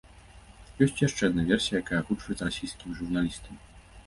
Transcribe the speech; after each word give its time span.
Ёсць 0.85 0.95
і 1.01 1.03
яшчэ 1.07 1.23
адна 1.31 1.43
версія, 1.51 1.83
якая 1.83 1.99
агучваецца 2.03 2.43
расійскімі 2.49 2.97
журналістамі. 3.05 3.57